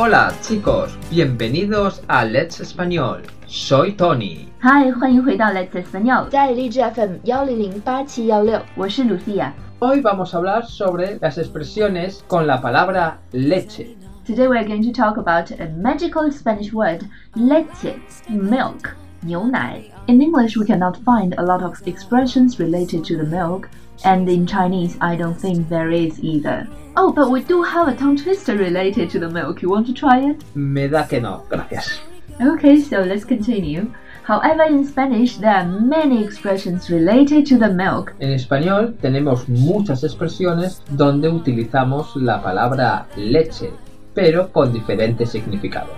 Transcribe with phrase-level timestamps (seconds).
[0.00, 3.22] Hola chicos, bienvenidos a Let's Español.
[3.46, 4.48] Soy Tony.
[4.58, 9.52] 嗨，欢迎回到 Let's Español，家里励志 FM 幺零零八七幺六，我是 Lucia。
[9.78, 13.96] Hoy vamos a hablar sobre las expresiones con la palabra leche.
[14.26, 17.02] Today we are going to talk about a magical Spanish word,
[17.34, 17.94] leche,
[18.28, 19.82] milk, 牛奶.
[20.08, 23.68] In English, we cannot find a lot of expressions related to the milk,
[24.03, 26.67] And in Chinese, I don't think there is either.
[26.97, 29.61] Oh, but we do have a tongue twister related to the milk.
[29.61, 30.43] You want to try it?
[30.55, 32.01] Me da que no, gracias.
[32.39, 33.93] Okay, so let's continue.
[34.23, 38.13] However, in Spanish, there are many expressions related to the milk.
[38.19, 43.71] En español tenemos muchas expresiones donde utilizamos la palabra leche,
[44.13, 45.95] pero con diferentes significados.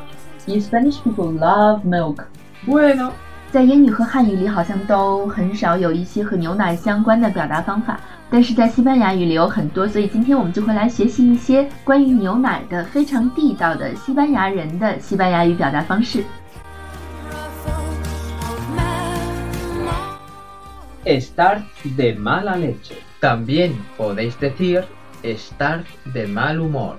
[0.47, 2.27] In Spanish, people love milk.
[2.65, 3.13] Bueno,
[3.52, 7.98] 在英语和汉语里好像都很少有一些和牛奶相关的表达方法，
[8.30, 16.22] 但是在西班牙语里有很多，所以今天我们就会来学习一些关于牛奶的非常地道的西班牙人的西班牙语表达方式。
[21.04, 21.62] estar
[21.96, 22.96] de mala leche.
[23.20, 24.84] También podéis decir
[25.22, 25.80] estar
[26.12, 26.96] de mal humor.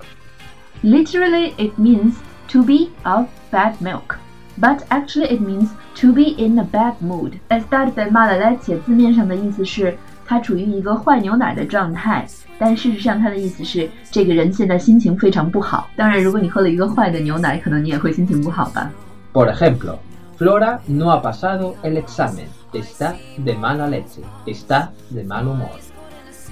[0.82, 2.14] Literally, it means
[2.48, 4.18] to be of bad milk,
[4.60, 7.38] but actually it means to be in a bad mood.
[7.48, 12.26] Estar de mala leche 字面上的意思是他处于一个坏牛奶的状态，
[12.58, 15.88] 但事实上它的意思是这个人现在心情非常不好。
[15.96, 18.90] 当然，如果你喝了一个坏的牛奶，可能你也会心情不好吧。
[19.32, 19.98] Por ejemplo,
[20.38, 22.46] Flora no ha pasado el examen.
[22.72, 24.22] Está de mala leche.
[24.46, 25.70] Está de mal humor.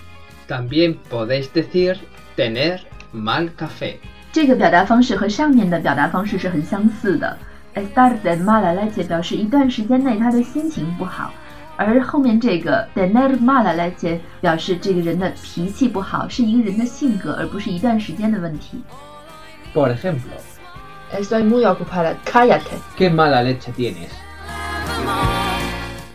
[0.46, 1.96] También podéis decir
[2.36, 2.78] tener
[3.12, 3.96] mal café.
[4.30, 7.36] 这个表达方式和上面的表达方式是很相似的。
[7.74, 11.32] Estar de mala leche 表示一段时间内他的心情不好，
[11.76, 18.82] 而后面这个 tener mala leche 表示这个人的脾气不好，是一个人的性格，而不是一段时间的问题。
[19.72, 20.30] Por ejemplo,
[21.12, 22.14] Estoy muy ocupada.
[22.24, 22.76] Cállate.
[22.96, 24.10] ¿qué mala leche tienes?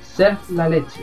[0.01, 1.01] Ser la leche.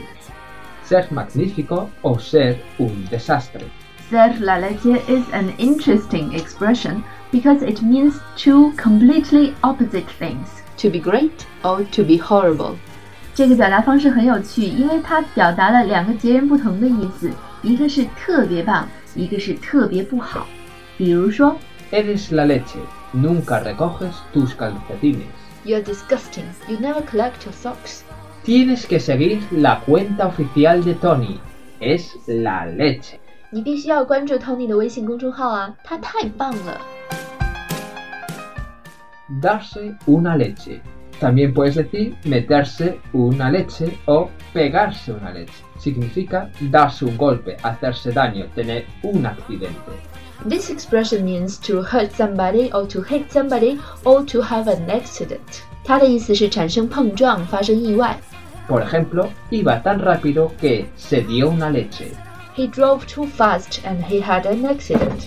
[0.84, 3.66] Ser magnífico o ser un desastre.
[4.08, 10.48] Ser la leche is an interesting expression because it means two completely opposite things.
[10.78, 12.76] To be great or to be horrible.
[13.37, 17.29] 这个表达方式很有趣，因为它表达了两个截然不同的意思，
[17.61, 20.47] 一个是特别棒，一个是特别不好。
[20.97, 21.55] 比如说
[21.91, 22.79] Eres la leche.
[23.13, 25.21] Nunca recoges tus calcetines.
[25.63, 26.45] You're disgusting.
[26.67, 28.01] You never collect your socks.
[28.43, 31.37] Tienes que seguir la cuenta oficial de Tony.
[31.79, 33.19] Es la leche.
[33.51, 36.81] 你必须要关注 Tony 的微信公众号啊，他太棒了。
[39.39, 40.79] Darse una leche.
[41.20, 45.52] También puedes decir meterse una leche o pegarse una leche.
[45.78, 49.92] Significa darse un golpe, hacerse daño, tener un accidente.
[50.48, 55.62] This expression means to hurt somebody or to hit somebody or to have an accident.
[55.84, 58.18] 它的意思是产生碰撞，发生意外。
[58.66, 62.12] Por ejemplo, iba tan rápido que se dio una leche.
[62.56, 65.26] He drove too fast and he had an accident.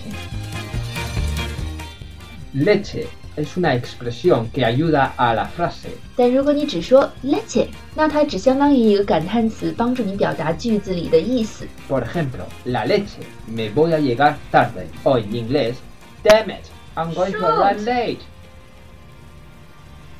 [2.52, 5.88] Leche es una expresión que ayuda a la frase.
[6.16, 11.66] 但如果你只说 leche，那它只相当于一个感叹词，帮助你表达句子里的意思。
[11.88, 13.20] Por ejemplo, la leche.
[13.46, 14.86] Me voy a llegar tarde.
[15.04, 15.74] O en inglés,
[16.22, 17.44] damn it, I'm going to Shoot.
[17.44, 18.20] arrive late.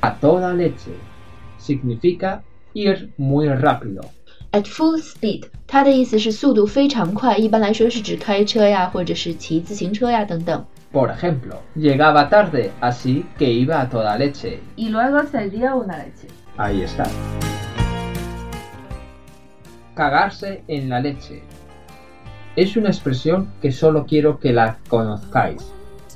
[0.01, 0.91] A toda leche.
[1.59, 2.41] Significa
[2.73, 4.01] ir muy rápido.
[4.51, 10.65] At full speed，它的意思是速度非常快，一般来说是指开车呀，或者是骑自行车呀等等。
[10.92, 14.60] Por ejemplo, llegaba tarde, así que iba a toda leche.
[14.76, 16.28] y luego se dio una leche.
[16.58, 17.04] Ahí está.
[19.94, 21.42] Cagarse en la leche.
[22.56, 25.62] Es una expresión que solo quiero que la conozcáis,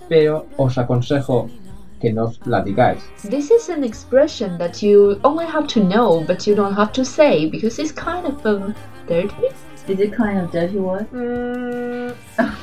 [0.08, 1.49] pero os aconsejo
[2.00, 3.02] que no os la digáis.
[3.23, 7.05] This is an expression that you only have to know, but you don't have to
[7.05, 8.75] say because it's kind of um,
[9.08, 9.49] dirty.
[9.88, 11.06] Is it kind of dirty word?
[12.38, 12.46] Okay.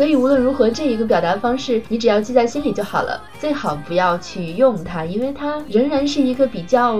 [0.00, 6.98] 所以无论如何，这一个表达方式你只要记在心里就好了，最好不要去用它，因为它仍然是一个比较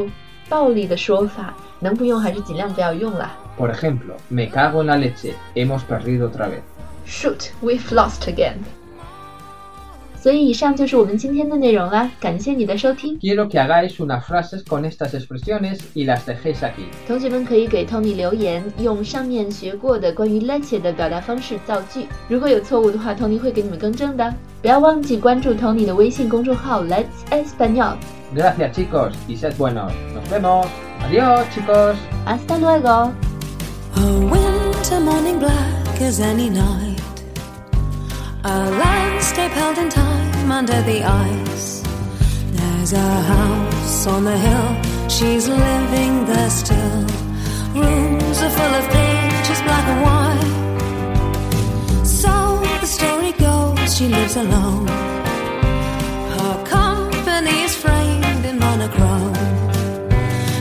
[0.50, 3.34] 暴力的说法，能不用还是尽量不要用啦。
[3.58, 6.60] Por ejemplo, me cago en la leche, hemos perdido otra vez.
[7.06, 8.58] Shoot, we've lost again.
[10.19, 13.15] 所以以上就是我们今天的内容啦，感谢你的收听。
[13.19, 16.87] Quiero que hagáis unas frases con estas expresiones y las dejéis aquí.
[17.07, 22.07] 同学们可以给 Tony 留言，用上面学过的关于 leche 的表达方式造句。
[22.27, 24.33] 如果有错误的话，Tony 会给你们更正的。
[24.63, 27.97] 不要忘记关注 Tony 的微信公众号 Let's Español。
[28.33, 29.91] Gracias chicos y sed buenos.
[30.15, 30.65] Nos vemos.
[31.07, 31.95] Adiós chicos.
[32.25, 33.11] Hasta luego。
[33.95, 36.99] A winter morning black as any night.
[38.43, 40.08] A landscape held in time
[40.50, 41.82] Under the ice.
[42.52, 44.70] There's a house on the hill,
[45.08, 47.06] she's living there still.
[47.74, 50.52] Rooms are full of pictures, black and white.
[52.04, 52.32] So
[52.82, 54.88] the story goes, she lives alone.
[56.36, 59.34] Her company is framed in monochrome.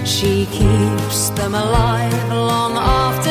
[0.05, 3.28] She keeps them alive long after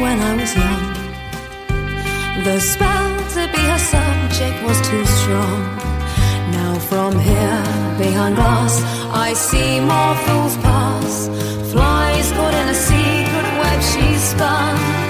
[0.00, 0.84] when I was young.
[2.44, 5.60] The spell to be her subject was too strong.
[6.50, 7.62] Now from here,
[7.98, 8.82] behind glass,
[9.12, 11.28] I see more fools pass.
[11.70, 15.03] Flies caught in a secret web she spun.